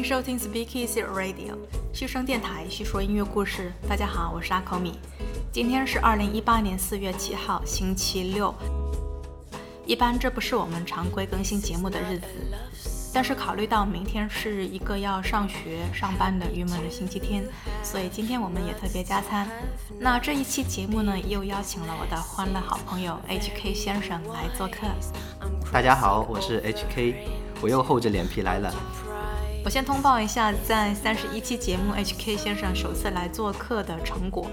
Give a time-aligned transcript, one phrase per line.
[0.00, 1.52] 迎收听 Speakeasy Radio
[1.92, 3.70] 嘘声电台，叙说音乐故事。
[3.86, 4.98] 大家好，我是阿口米。
[5.52, 8.54] 今天是二零一八年四月七号，星期六。
[9.84, 12.26] 一般这不是我们常规更新节目的日子，
[13.12, 17.44] 但是考虑到明天是一个要上学上班的郁闷的星期天，
[17.82, 19.46] 所以今天我们也特别加餐。
[19.98, 24.86] 那这一期节目呢，又邀请了我的欢乐好朋友 HK 先生来做客。
[25.70, 27.16] 大家好，我是 HK，
[27.60, 28.74] 我又厚着脸皮来了。
[29.62, 34.50] 我先通报一下，在三十一期节目，HK 先生首次来做客的成果，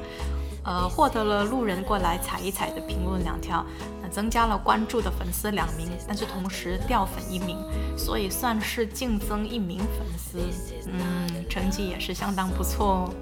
[0.63, 3.66] 呃，获得了路人过来踩一踩的评论两条，
[4.03, 7.57] 呃，增加了关注的粉丝两名，但是同时掉粉一名，
[7.97, 10.40] 所以算是净增一名粉丝，
[10.88, 13.13] 嗯，成绩也是相当不错哦。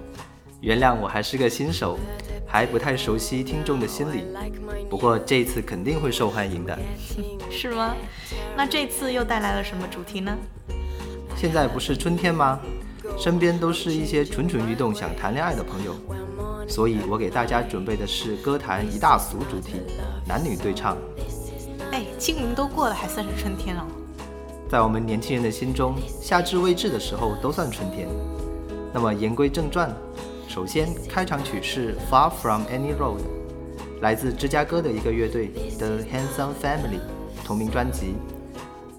[0.62, 2.00] 原谅我还是个新手，
[2.48, 4.24] 还不太熟悉听众的心理，
[4.90, 6.78] 不过这次肯定会受欢迎的。
[7.52, 7.96] 是吗？
[8.58, 10.36] 那这次又带来了什么主题呢？
[11.36, 12.60] 现在不是春天吗？
[13.18, 15.94] 身边都是一些蠢蠢欲动、想谈恋爱的朋友，
[16.68, 19.82] 所以我给大家准备的是歌坛一大俗主题——
[20.28, 20.98] 男女对唱。
[21.92, 23.86] 哎，清明都过了，还算是春天了。
[24.68, 28.08] 在我们年轻人的心中，夏至未至的时候都算春天。
[28.92, 29.94] 那么言归正传，
[30.48, 33.20] 首先开场曲是《Far From Any Road》，
[34.02, 37.00] 来自芝加哥的一个乐队 The Handsome Family，
[37.46, 38.16] 同名专辑。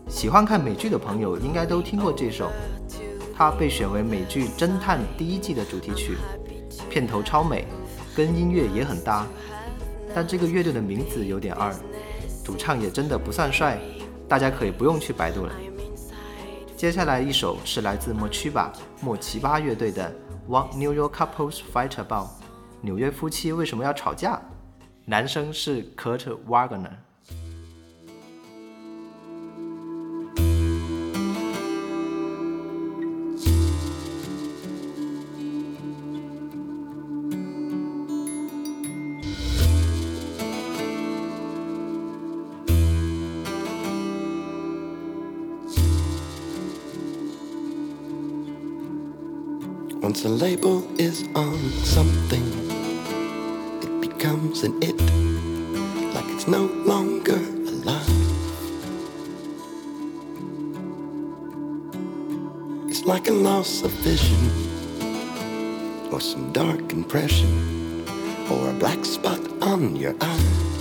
[0.09, 2.51] 喜欢看美剧的朋友应该都听过这首，
[3.37, 6.17] 它被选为美剧《侦探》第一季的主题曲，
[6.89, 7.67] 片头超美，
[8.15, 9.27] 跟音乐也很搭。
[10.15, 11.75] 但这个乐队的名字有点二，
[12.45, 13.79] 主唱也真的不算帅，
[14.29, 15.53] 大家可以不用去百度了。
[16.77, 20.11] 接下来一首是来自莫曲巴莫奇巴乐队的
[20.51, 22.29] 《What New York Couples Fight About》，
[22.81, 24.41] 纽约夫妻为什么要吵架？
[25.05, 27.06] 男生是 Kurt Wagner。
[50.17, 52.43] Once a label is on something,
[53.83, 54.99] it becomes an it,
[56.15, 58.09] like it's no longer alive.
[62.89, 64.51] It's like a loss of vision,
[66.11, 68.03] or some dark impression,
[68.51, 70.76] or a black spot on your eye.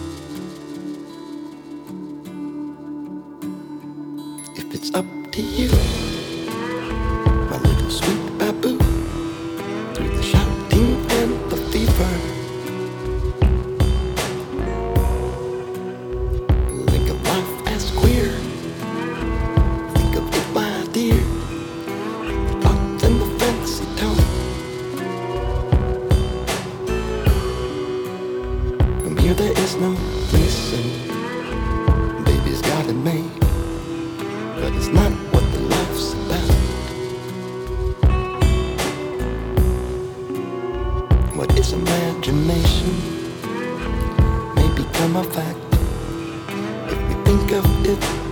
[42.35, 42.93] imagination
[44.55, 45.57] may become a fact.
[46.91, 48.24] If we think of it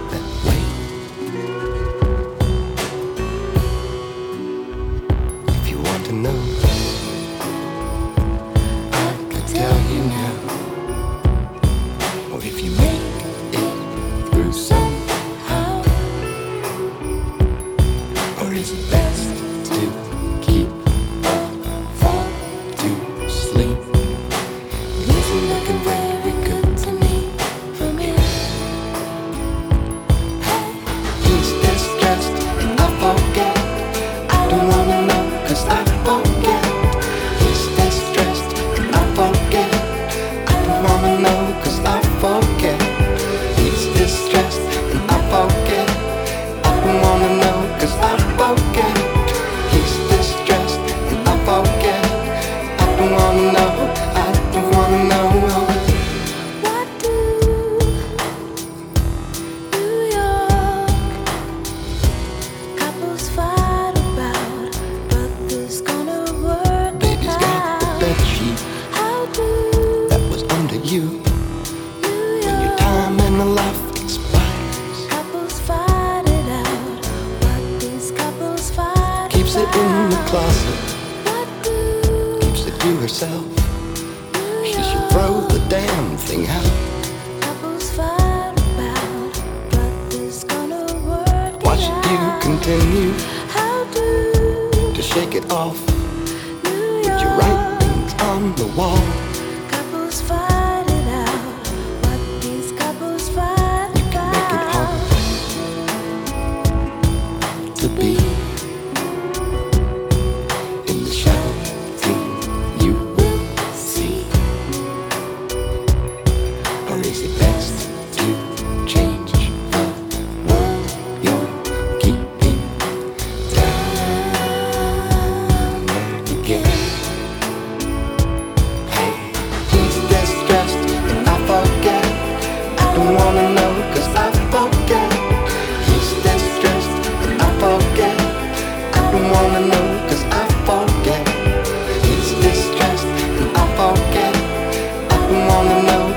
[139.53, 140.07] wanna know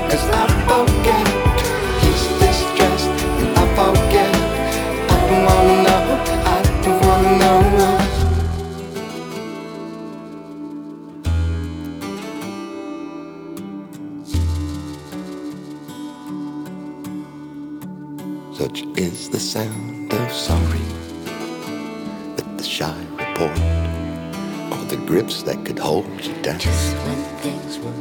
[0.09, 0.56] cause I
[26.43, 26.57] to.
[26.57, 27.91] Just when things were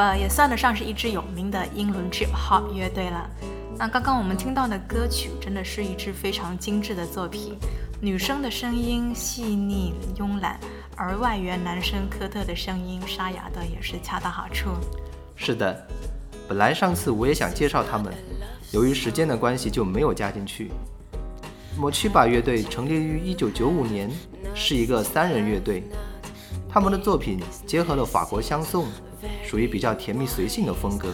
[0.00, 3.28] 呃也算得上是一支有名的英伦 trip hop 乐队了。
[3.76, 7.56] 那刚刚我们听到的歌曲真的是一支非常精致的作品，
[8.00, 10.58] 女生的声音细腻慵懒，
[10.96, 14.70] 而外援男生科特的声音沙哑的也是恰到好处。
[15.36, 15.86] 是的，
[16.48, 18.12] 本来上次我也想介绍他们，
[18.72, 20.70] 由于时间的关系就没有加进去。
[21.76, 24.10] 摩去吧乐队成立于1995年，
[24.54, 25.84] 是一个三人乐队。
[26.68, 28.86] 他们的作品结合了法国香颂，
[29.48, 31.08] 属于比较甜蜜随性的风格，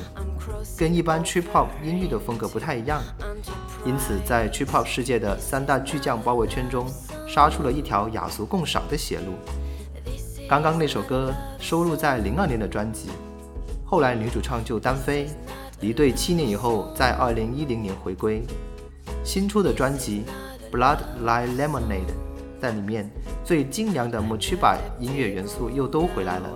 [0.76, 3.00] 跟一般 trip hop 音域的风格不太一样。
[3.86, 6.84] 因此，在 trip hop 世界的三大巨匠包围圈中，
[7.28, 9.34] 杀出了一条雅俗共赏的血路。
[10.48, 13.08] 刚刚那首歌收录在零二年的专辑，
[13.84, 15.28] 后来女主唱就单飞，
[15.80, 18.42] 离队七年以后，在二零一零年回归。
[19.22, 20.24] 新出的专辑
[20.76, 22.06] 《Blood Like Lemonade》
[22.60, 23.08] 在里面。
[23.44, 26.48] 最精良的 Mochiba 音乐元素又都回来了，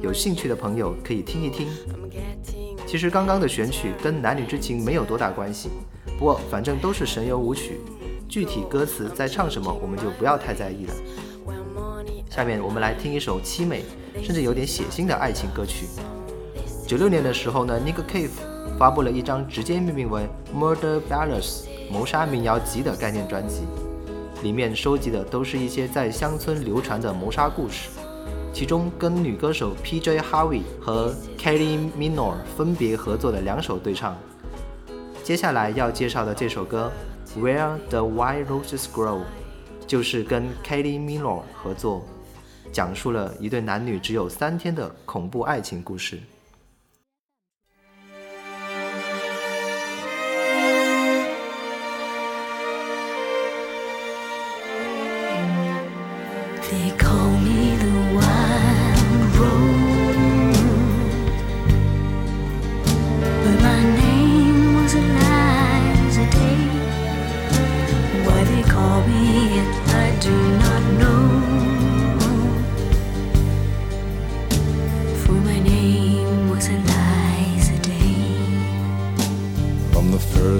[0.00, 1.68] 有兴趣的朋友可以听一听。
[2.86, 5.70] 其实刚刚的选曲跟男女之情没有多大关系，
[6.18, 7.80] 不过反正都是神游舞曲，
[8.28, 10.94] 具体歌词在唱什么我们就不要太在意了。
[12.28, 13.84] 下面我们来听一首凄美
[14.22, 15.86] 甚至有点血腥的爱情歌曲。
[16.86, 20.22] 九六年的时候呢，Nick Cave 发布了一张直接命名为
[20.58, 23.62] 《Murder Ballads》谋杀民谣集的概念专辑。
[24.42, 27.88] 里面收集的都是一些在乡村流传的谋杀故事，
[28.52, 30.20] 其中跟女歌手 P.J.
[30.20, 34.16] Harvey 和 Kelly Minor 分别合作的两首对唱。
[35.24, 36.92] 接下来要介绍的这首歌
[37.40, 39.20] 《Where the White Roses Grow》，
[39.86, 42.04] 就是跟 Kelly Minor 合作，
[42.70, 46.20] 讲述了一对男女只有三天的恐怖爱情故事。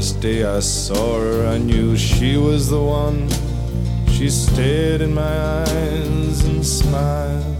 [0.02, 3.28] First day I saw her, I knew she was the one.
[4.08, 7.56] She stared in my eyes and smiled.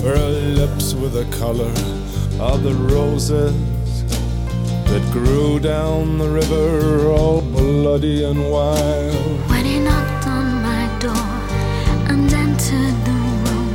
[0.00, 1.74] For her lips were the color
[2.40, 3.54] of the roses
[4.90, 9.14] that grew down the river, all bloody and wild.
[9.48, 11.30] When he knocked on my door
[12.10, 13.70] and entered the room,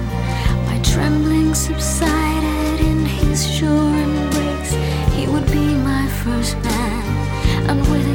[0.66, 4.74] my trembling subsided in his sure embrace.
[5.16, 6.83] He would be my first man,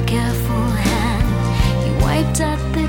[0.08, 2.87] careful hand, he wiped out the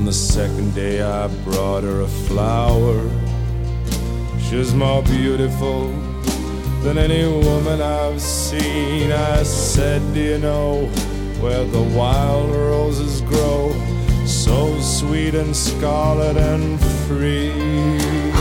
[0.00, 3.06] On the second day, I brought her a flower.
[4.40, 5.88] She's more beautiful
[6.82, 9.12] than any woman I've seen.
[9.12, 10.86] I said, Do you know
[11.42, 13.74] where the wild roses grow?
[14.24, 18.39] So sweet and scarlet and free.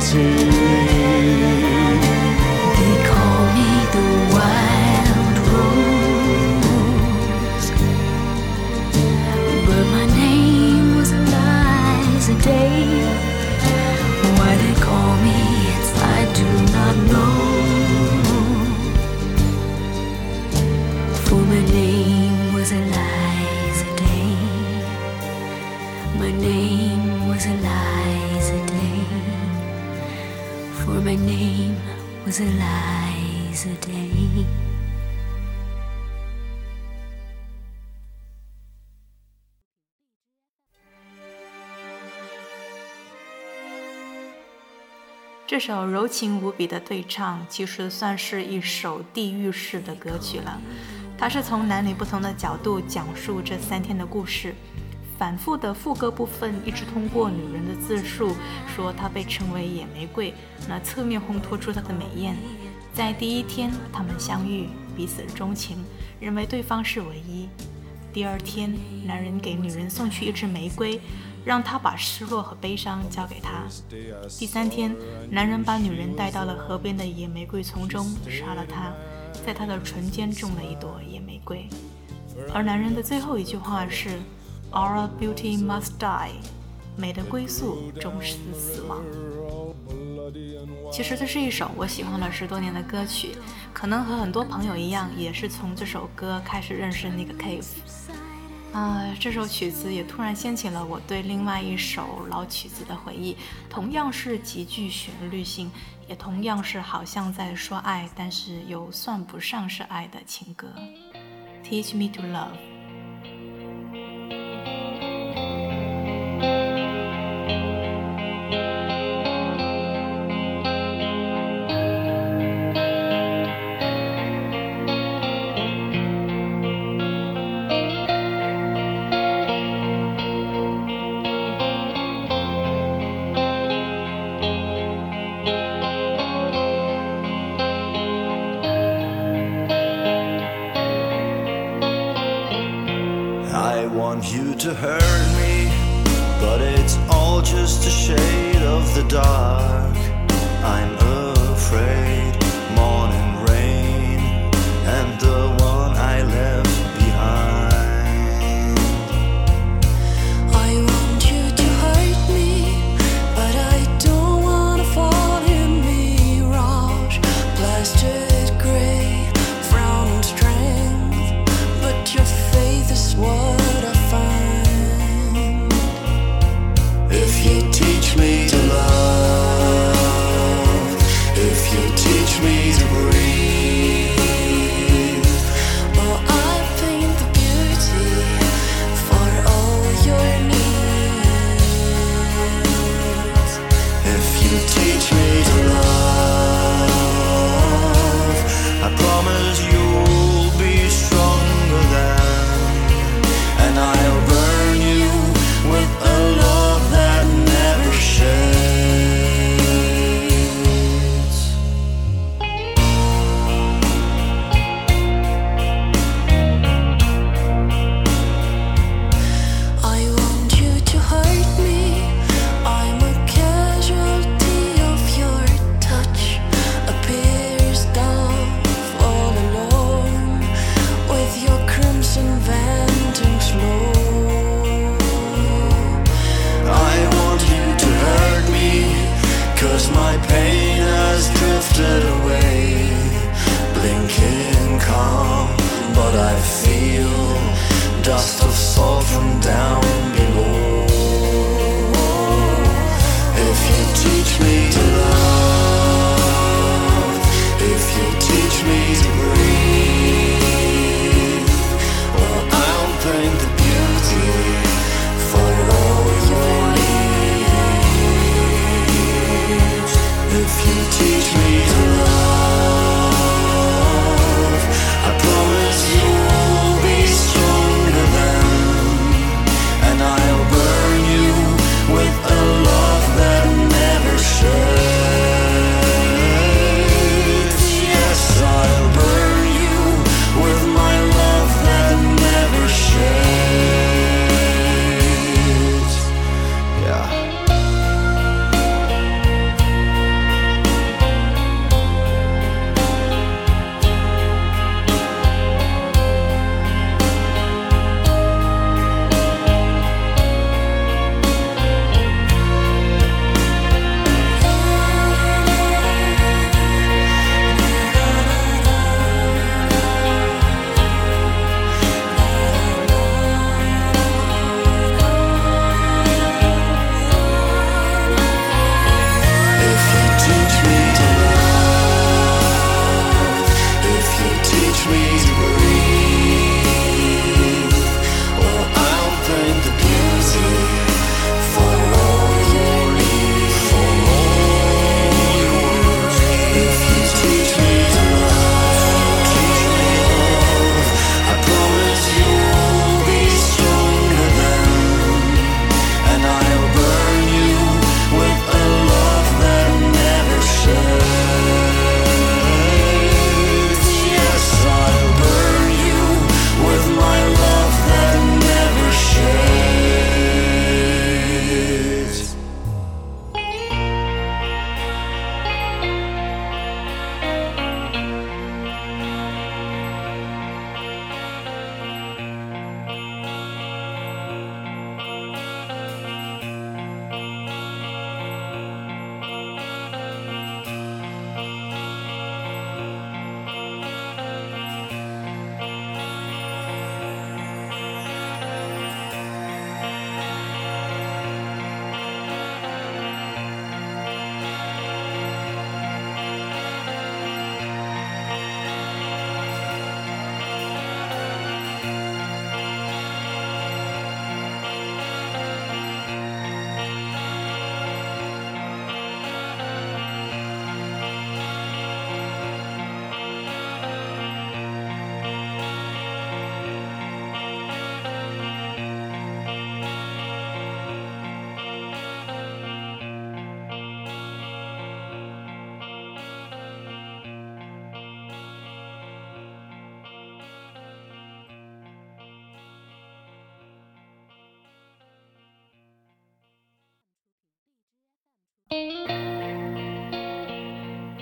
[0.00, 1.89] to me.
[32.40, 34.46] Was Eliza Day.
[45.46, 50.60] 这首柔情无比的对唱，其实算是一首地狱式的歌曲了。
[51.18, 54.54] 它是从男女不同的角度讲述这三天的故事。
[55.20, 58.34] 反复的副歌部分一直通过女人的自述，
[58.74, 60.32] 说她被称为野玫瑰，
[60.66, 62.34] 那侧面烘托出她的美艳。
[62.94, 65.76] 在第一天，他们相遇，彼此钟情，
[66.18, 67.50] 认为对方是唯一。
[68.14, 70.98] 第二天，男人给女人送去一支玫瑰，
[71.44, 73.64] 让她把失落和悲伤交给他。
[74.38, 74.96] 第三天，
[75.30, 78.90] 男人把女人带到了河边的野玫瑰丛中，杀了她，
[79.44, 81.68] 在她的唇间种了一朵野玫瑰。
[82.54, 84.18] 而男人的最后一句话是
[84.72, 86.30] “Our beauty must die”，
[86.96, 89.02] 美的归宿终是死亡。
[90.92, 93.36] 其实这是一首我喜欢了十多年的歌曲，
[93.72, 97.64] 可能和很多朋友一样，也是从这首歌开始认识那个 Cave。
[98.72, 103.36] 啊、这首曲子也突然掀起了我对另外一首老曲子的回忆，
[103.68, 105.68] 同样是极具旋律性，
[106.08, 110.68] 也同样是好像在说爱，但是又算不上是爱的情歌。
[111.64, 112.79] Teach me to love。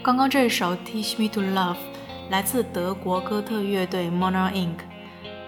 [0.08, 1.74] 刚刚这一首《Teach Me to Love》
[2.30, 4.78] 来自德国哥特乐队 Mono Inc。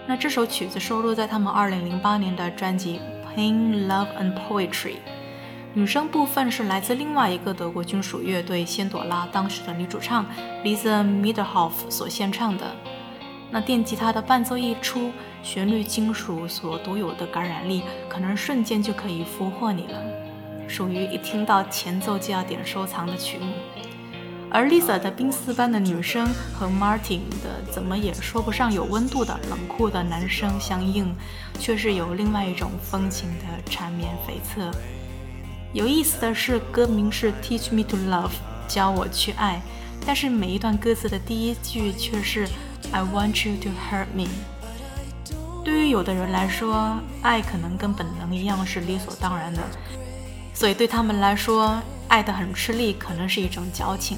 [0.05, 3.01] 那这首曲子收录在他们2008年的专辑
[3.35, 4.91] 《Pain, Love and Poetry》。
[5.73, 10.27] 女声部分是来自另外一个德国军属乐队仙朵拉当时的女主唱
[10.63, 12.71] Lisa Mitterhoff 所献唱的。
[13.49, 19.99] 那电吉他的伴奏一出，旋律金属所独有的感染力，可能瞬间就可以俘获你了，
[20.67, 23.51] 属于一听到前奏就要点收藏的曲目。
[24.53, 31.15] 而 Lisa 的冰丝般的女声和 Martin 的怎么也说不上有温度的冷酷的男声相应，
[31.57, 34.69] 却是有另外一种风情的缠绵悱恻。
[35.71, 38.31] 有意思的是，歌名是 Teach Me to Love，
[38.67, 39.61] 教我去爱，
[40.05, 42.45] 但是每一段歌词的第一句却是
[42.91, 44.27] I want you to hurt me。
[45.63, 49.61] 对于有的人来说，爱可能跟本能一样是理所当然的，
[50.53, 54.17] 所以对他们来说，爱得很吃力可能是一种矫情。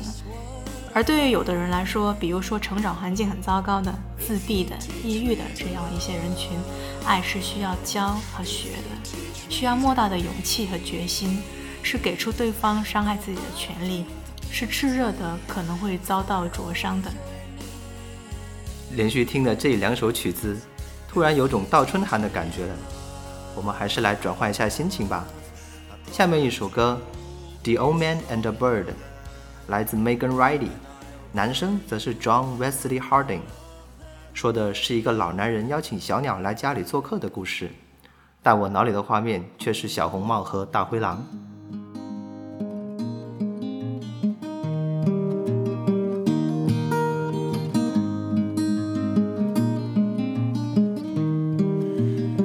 [0.95, 6.57] 而对于有的人来说，比如说成长环境很糟糕的、自闭的、抑郁的这样一些人群，
[7.05, 11.43] 爱是需要教和学的，需要莫大的勇气和决心，
[11.83, 14.05] 是给出对方伤害自己的权利，
[14.51, 17.11] 是炽热的，可能会遭到灼伤的。
[18.93, 20.59] 连续听了这两首曲子，
[21.07, 22.75] 突然有种倒春寒的感觉了。
[23.55, 25.27] 我们还是来转换一下心情吧。
[26.11, 26.99] 下面一首歌
[27.63, 28.85] 《The Old Man and the Bird》。
[29.67, 30.67] 来自 Megan Riley，
[31.31, 33.39] 男生则是 John Wesley Harding，
[34.33, 37.69] 说的是一个老男人邀请小鸟来家里做客的故事，
[38.41, 41.25] 但我脑里的画面却是小红帽和大灰狼。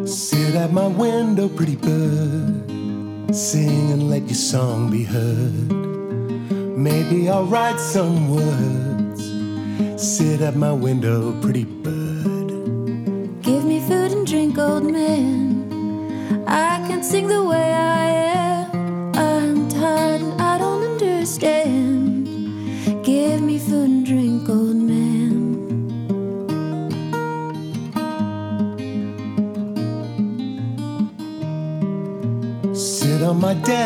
[0.06, 2.47] Sit at my window, pretty bird.
[3.38, 5.70] Sing and let your song be heard.
[6.76, 9.22] Maybe I'll write some words.
[10.02, 11.97] Sit at my window, pretty bird.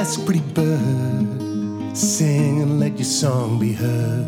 [0.03, 1.97] On my pretty bird.
[1.97, 4.27] Sing and let your song be heard.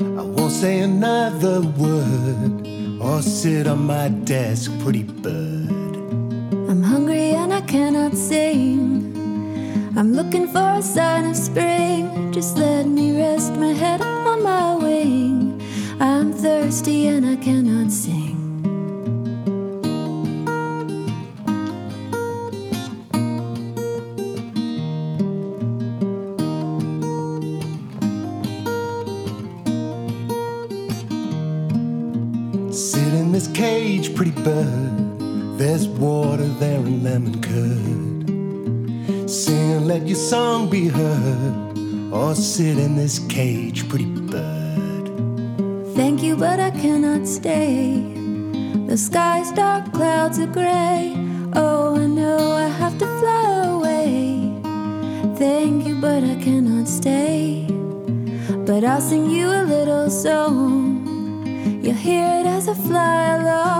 [0.00, 2.66] I won't say another word
[3.00, 5.70] or sit on my desk, pretty bird.
[6.70, 9.12] I'm hungry and I cannot sing.
[9.96, 12.32] I'm looking for a sign of spring.
[12.32, 15.60] Just let me rest my head upon my wing.
[16.00, 18.29] I'm thirsty and I cannot sing.
[34.44, 35.58] Bird.
[35.58, 39.30] There's water there and lemon curd.
[39.30, 41.54] Sing and let your song be heard.
[42.12, 45.06] Or sit in this cage, pretty bird.
[45.94, 48.02] Thank you, but I cannot stay.
[48.88, 51.14] The sky's dark, clouds are gray.
[51.54, 54.52] Oh, I know I have to fly away.
[55.36, 57.66] Thank you, but I cannot stay.
[58.66, 61.06] But I'll sing you a little song.
[61.82, 63.79] You'll hear it as I fly along,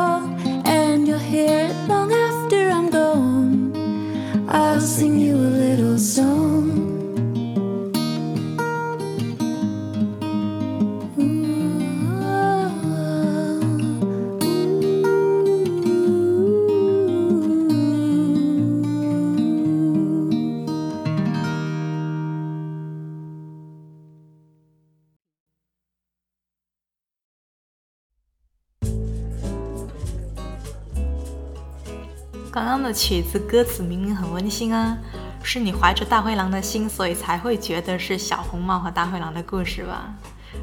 [32.90, 34.98] 的曲子歌词明明很温馨啊，
[35.44, 40.12] 是你怀着大灰狼的心，所以才会觉得是小红帽和大灰狼的故事吧？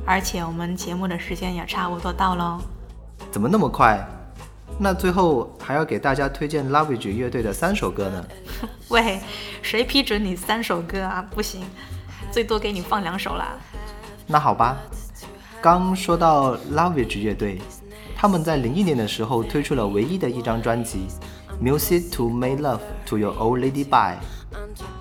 [0.06, 2.60] 而且我们节目的时间也差不多到喽。
[3.32, 4.06] 怎么那么快？
[4.78, 8.26] 那最后还要给大家推荐 Lovage 乐队的三首歌呢。
[8.90, 9.22] 喂，
[9.62, 11.26] 谁批准你三首歌啊？
[11.32, 11.64] 不行，
[12.30, 13.56] 最多给你放两首啦。
[14.26, 14.76] 那好吧，
[15.62, 17.62] 刚说到 Lovage 乐队，
[18.18, 21.08] 他们在零一年的时候推出了唯一的一张专辑
[21.62, 24.18] 《Music To Make Love To Your Old Lady Bye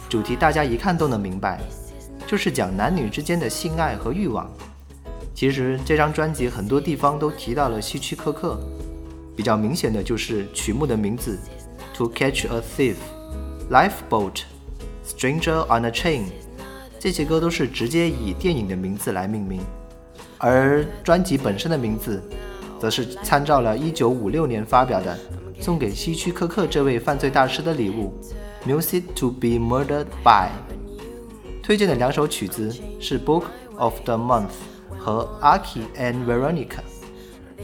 [0.08, 1.60] 主题，大家一看都能明白，
[2.26, 4.50] 就是讲男女之间的性爱和欲望。
[5.34, 8.58] 其实这张专辑很多地方都提到了希区柯克，
[9.36, 11.38] 比较明显的就是曲目的名字
[11.94, 12.96] ——To Catch A Thief
[13.70, 14.44] Lifeboat
[15.06, 16.22] Stranger On A Chain。
[16.98, 19.60] 这些歌都是直接以电影的名字来命名，
[20.38, 22.22] 而专辑本身的名字
[22.80, 25.18] 则是参照了1956年发表的。
[25.60, 28.12] 送给希区柯克这位犯罪大师的礼物
[28.66, 30.48] music to be murdered by
[31.62, 33.44] 推荐的两首曲子是 book
[33.76, 34.52] of the month
[34.98, 36.80] 和 aki and veronica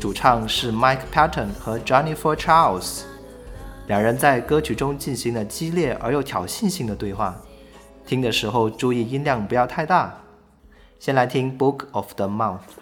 [0.01, 3.03] 主唱是 mike patton 和 jennifer charles
[3.87, 7.41] 两人在歌曲中进行了激烈而又挑衅性的对话
[8.07, 10.19] 听的时候注意音量不要太大
[10.99, 12.82] 先来听 book of the month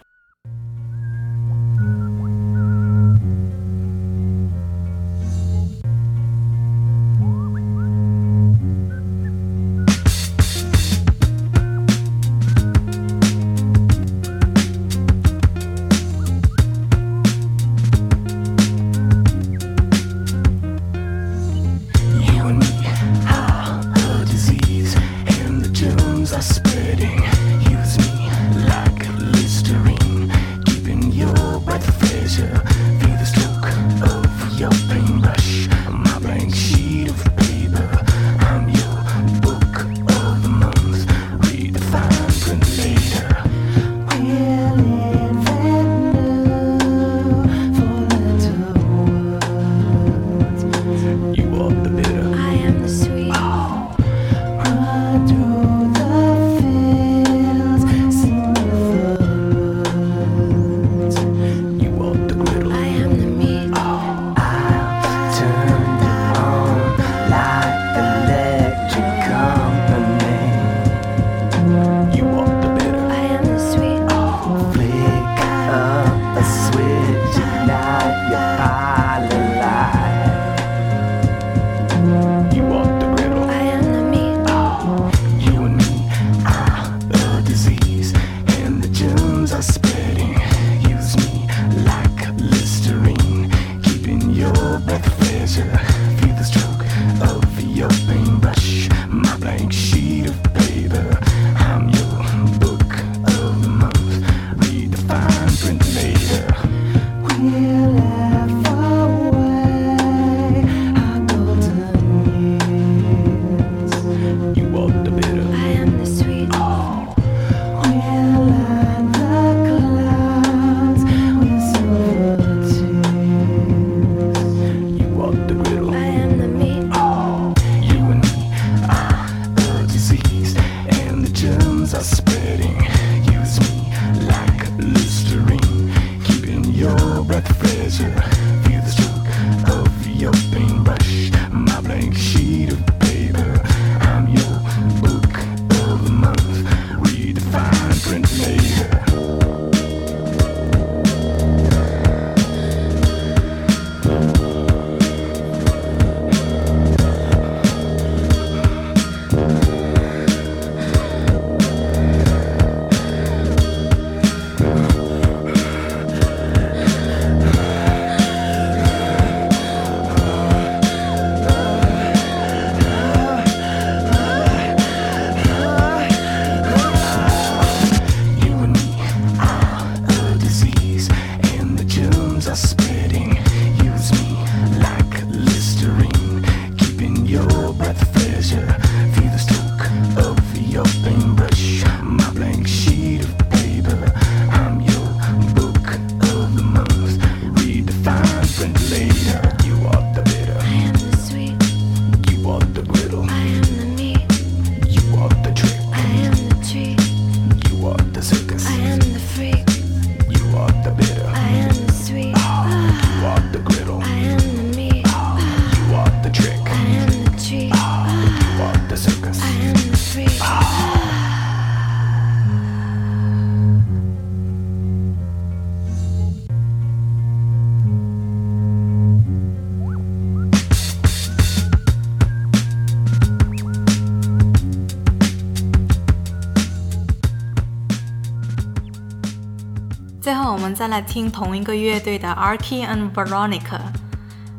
[240.80, 243.78] 再来听同一个乐队的 rk and veronica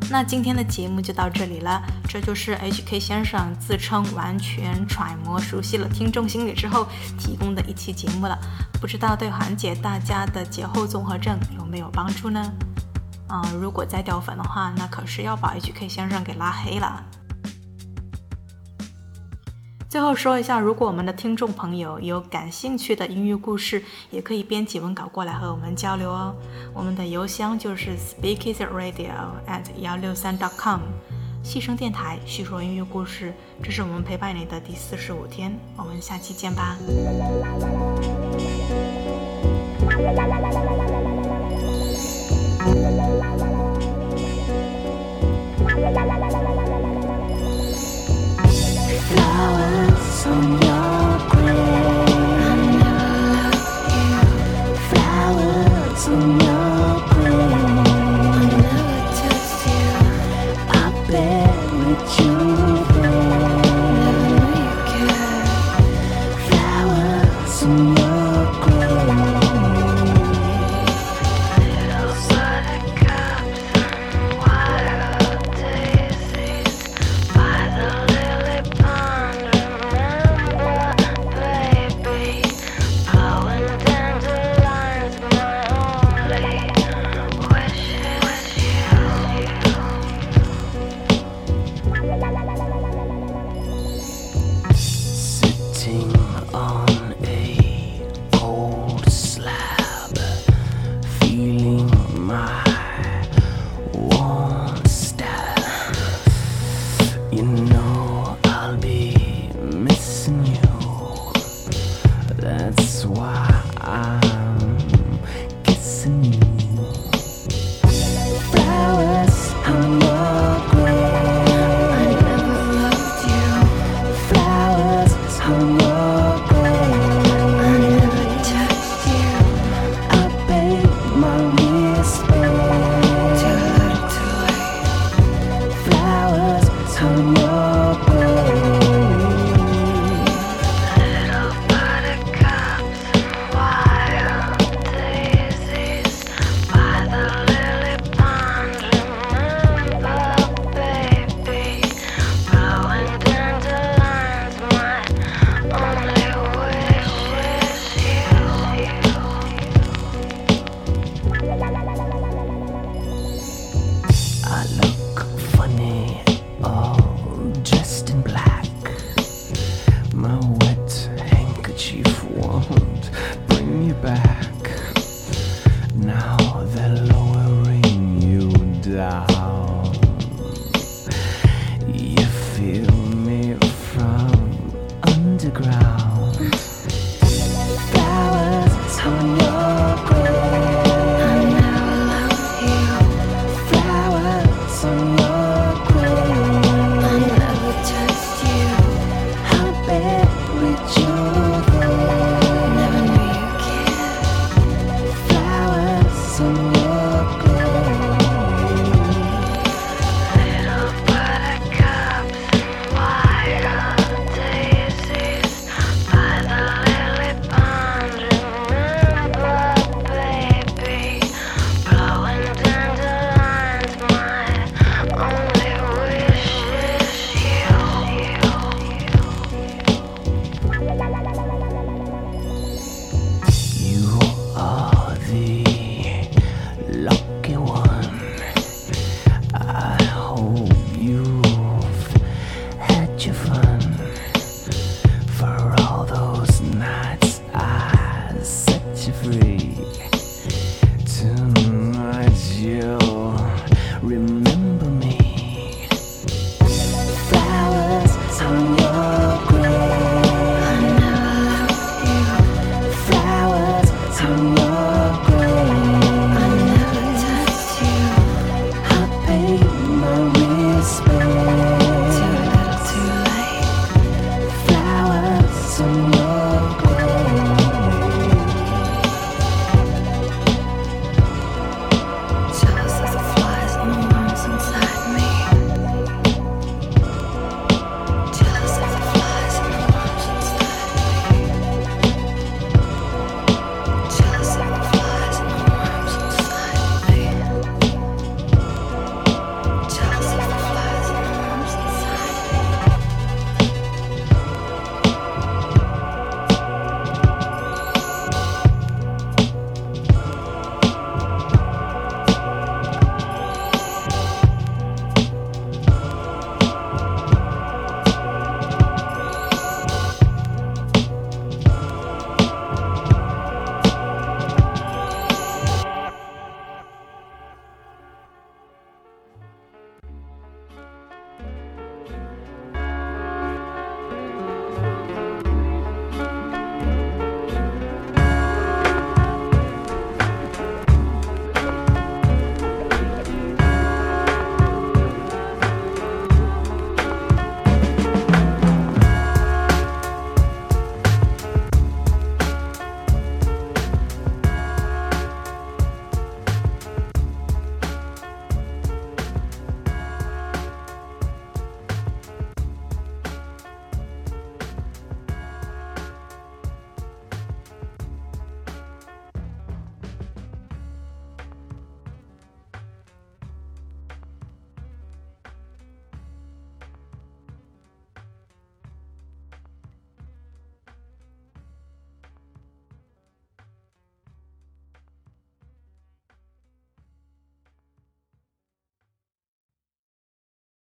[0.08, 6.86] 那今天的节目就到这里了这就是 hk 先生自称完全揣摩熟悉了听众心理之后
[7.18, 8.38] 提供的一期节目了
[8.80, 12.52] 不知道对缓解大家的节后综合症有没有帮助呢？
[13.28, 17.02] 嗯如果再掉粉的话那可是要把 hk 先生给拉黑了。
[19.92, 26.34] 最后说一下，如果我们的听众朋友有感兴趣的音乐故事，也可以编辑文稿过来和我们交流哦。
[26.72, 29.10] 我们的邮箱就是 speakeasyradio
[29.46, 30.80] at 幺六三 dot com。
[31.42, 36.78] 细声电台叙说音乐故事，这是我们陪伴你的第四十五天，我们下期见吧。
[39.90, 40.61] la la la la
[50.22, 50.61] some